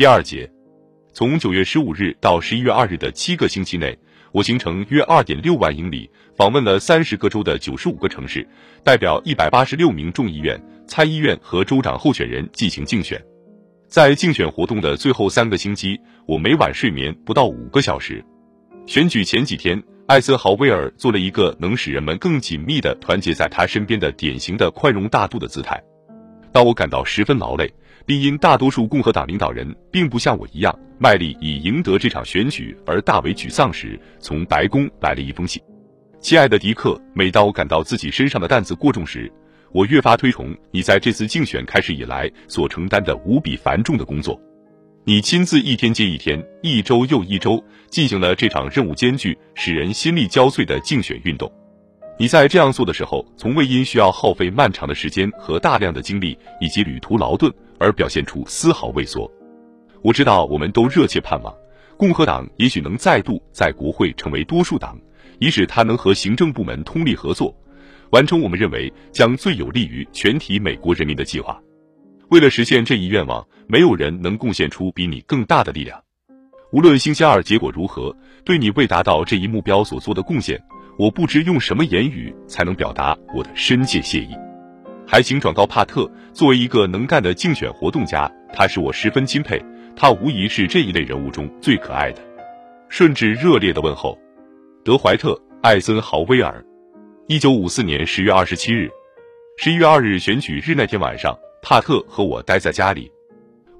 [0.00, 0.50] 第二节，
[1.12, 3.94] 从九月十五日到十一月二日的七个星期内，
[4.32, 8.48] 我行程约二点六万英里，访问了三十个州的九十五个城市，
[8.82, 13.22] 代表一百八十六名众议院、参议院和州长候选人进行竞选。
[13.88, 18.24] 在竞选活动的最后三个星期，我每晚睡眠不到五个小时。
[18.86, 25.78] 选举前几天，艾森豪威尔做了一个能使人们更紧密的团结在他身边的典型的宽容大度的姿态。
[26.52, 27.70] 当我感到十分劳累，
[28.06, 35.62] 并因大多数共和党领导人并不像我一样卖力以赢得这场选举而大为沮丧时，从白宫来了一封信
[36.20, 39.32] ：“亲爱的迪克，每当我感到自己身上的担子过重时，”
[39.72, 44.36] 我越发推崇你在这次竞选开始以来所承担的无比繁重的工作。
[45.04, 51.50] 你亲自一天接一天、一周又一周进行了这场任务艰巨、使人心力交瘁的竞选运动。
[52.18, 57.50] 你在这样做的时候，从未因需要耗费漫长的时间和大量的精力以及旅途劳顿
[57.80, 59.28] 而表现出丝毫畏缩。
[60.02, 61.54] 我知道我们都热切盼望
[61.96, 64.96] 共和党也许能再度在国会成为多数党，
[65.38, 67.54] 以使他能和行政部门通力合作。
[68.10, 71.60] 完成我们认为将最有利于全体美国人民的计划。
[72.30, 76.00] 为了实现这一愿望，没有人能贡献出比你更大的力量。
[76.72, 80.60] 无论星期二结果如何，对你为达到这一目标所做的贡献，
[80.96, 84.34] 我不知用什么言语才能表达我的深切谢意。
[85.10, 89.60] 还请转告帕特，作为一个能干的竞选活动家，他使我十分钦佩。
[89.96, 92.22] 他无疑是这一类人物中最可爱的。
[92.88, 94.16] 顺治热烈的问候，
[94.84, 96.64] 德怀特·艾森豪威尔。
[97.26, 98.88] 一九五四年十月二十七日，
[99.58, 103.10] 十一月二日选举日那天晚上，帕特和我待在家里，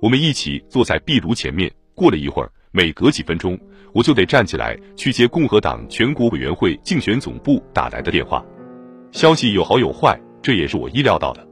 [0.01, 1.71] 我们一起坐在壁炉前面。
[1.95, 3.57] 过了一会儿，每隔几分钟，
[3.95, 8.45] 我就得站起来去接共和党全国委员会竞选总部打来的电话。
[9.13, 11.47] 消息有好有坏，这也是我意料到的。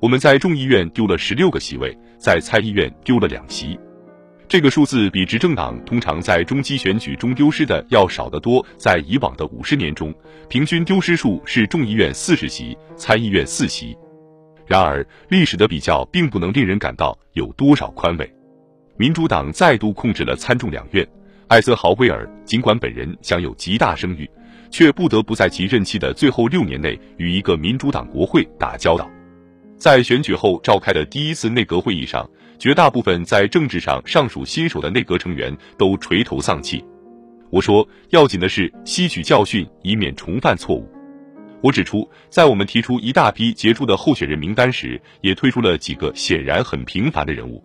[0.00, 3.78] 我们在众议院丢了十六个席位，在参议院丢了两席。
[4.48, 8.64] 这个数字比执政党通常在中期选举中丢失的要少得多。
[8.76, 10.12] 在以往的五十年中，
[10.48, 13.96] 平均丢失数是众议院四十席，参议院四席。
[14.66, 18.30] 然而，历史的比较并不能令人感到有多少宽慰。
[18.98, 21.06] 民主党再度控制了参众两院，
[21.48, 24.28] 艾森豪威尔尽管本人享有极大声誉，
[24.72, 29.08] 却不得不在其任期的最后六年内与一个民主党国会打交道。
[29.78, 32.28] 在选举后召开的第一次内阁会议上。
[32.58, 36.84] 绝大部分在政治上尚属新手的内阁成员都垂头丧气。
[37.50, 40.88] 我说，要紧的是吸取教训，以免重犯错误。
[41.60, 47.60] 我指出，在我们提出一大批杰出的候选人名单时，也推出了几个显然很平凡的人物。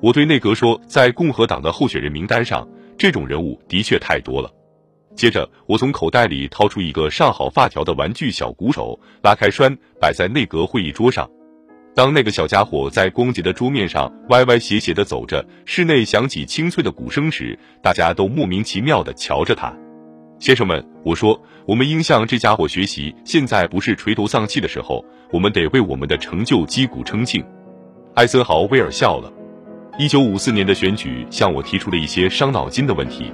[0.00, 2.66] 我对内阁说，在共和党的候选人名单上，
[2.96, 4.50] 这种人物的确太多了。
[5.14, 11.28] 接着，我从口袋里掏出一个上好发条的玩具小鼓手，拉开栓，摆在内阁会议桌上。
[11.94, 19.72] 当那个小家伙在光洁的桌面上歪歪斜斜地走着，室内响起清脆的鼓声时，大家都莫名其妙地瞧着他。
[20.38, 23.14] 先生们，我说，我们应向这家伙学习。
[23.24, 27.44] 现在不是垂头丧气的时候，我们得为我们的成就击鼓称庆。
[28.14, 29.32] 艾森豪威尔笑了。
[29.98, 33.30] 一九五四年的选举向我提出了一些伤脑筋的问题。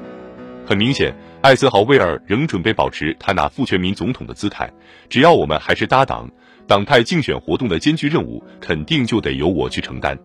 [0.68, 4.70] 很明显，艾森豪威尔仍准备保持他那副全民总统的姿态，
[5.08, 6.30] 只要我们还是搭档。
[6.66, 10.18] 党派竞选活动的艰巨任务，肯定就得由我去承担，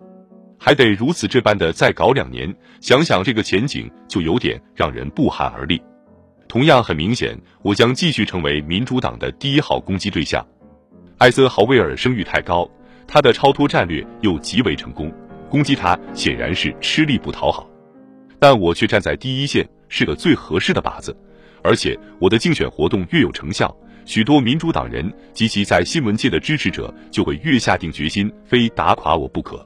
[0.59, 5.81] 还得如此这般的再搞两年，想想这个前景，就有点让人不寒而栗。
[6.49, 10.45] 同样很明显，我将继续成为民主党的第一号攻击对象。
[11.19, 12.69] 艾森豪威尔声誉太高，
[13.07, 15.09] 他的超脱战略又极为成功，
[15.49, 17.65] 攻击他显然是吃力不讨好。
[18.39, 19.65] 但我却站在第一线，
[19.95, 21.15] 是个最合适的靶子，
[21.61, 23.71] 而且我的竞选活动越有成效。
[24.05, 29.63] 许多民主党人及其在新闻界的支持者就会越下定决心，非打垮我不可。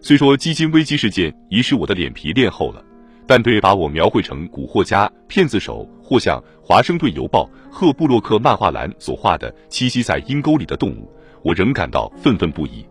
[0.00, 2.80] 虽说基金危机事件已使我的脸皮练厚了，
[3.26, 11.12] 但对把我描绘成古惑家、骗子手，或像《华盛顿邮报》赫布洛克漫画栏所画的栖息在阴沟里的动物，
[11.42, 12.86] 我仍感到愤愤不已。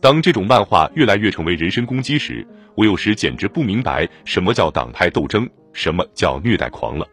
[0.00, 7.06] 当这种漫画越来越成为人身攻击时，我有时简直不明白什么叫党派斗争，什么叫虐待狂了。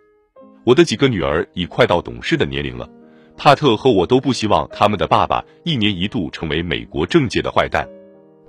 [0.64, 2.90] 我的几个女儿已快到懂事的年龄了。
[3.36, 7.86] 帕特和我都不希望他们的爸爸一年一度成为美国政界的坏蛋。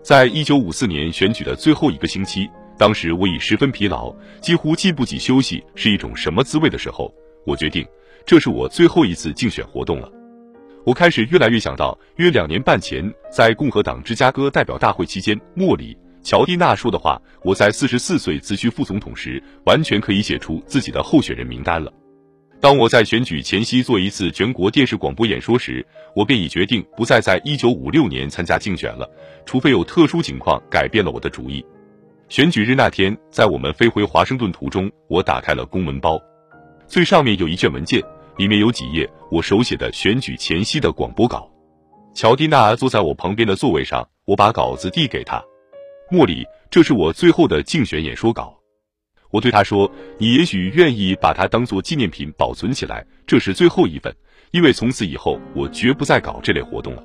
[0.03, 7.13] 在一九五四年选举的最后一个星期，当时我已十分疲劳，几乎记不起休息是一种什么滋味的时候，
[7.45, 7.85] 我决定
[8.25, 10.09] 这是我最后一次竞选活动了。
[10.85, 17.21] 我开始越来越想到，约两年半前在共和党芝加哥代表大会期间，莫里·乔蒂娜说的话。
[17.45, 21.93] 我在四十四岁辞去副总统时，完全可以写出自己的候选人名单了。
[22.59, 25.87] 当我在选举前夕做一次全国电视广播演说时，
[26.17, 29.07] 我便已决定不再在一九五六年参加竞选了，
[29.45, 31.63] 除非有特殊情况改变了我的主意。
[32.31, 36.19] 选举日那天，在我们飞回华盛顿途中，我打开了公文包，
[36.89, 38.03] 最上面有一卷文件，
[38.39, 41.47] 里面有几页我手写的选举前夕的广播稿。
[42.15, 45.45] 乔蒂娜坐在我旁边的座位上，我把稿子递给她。
[46.11, 48.57] 莫里，这是我最后的竞选演说稿。
[49.31, 54.15] 我对他说：“你也许愿意把它当做纪念品保存起来，这是最后一份，
[54.53, 57.03] 因为从此以后我绝不再搞这类活动了。”